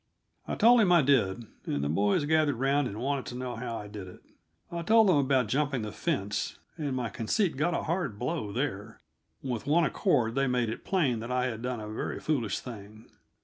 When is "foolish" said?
12.19-12.59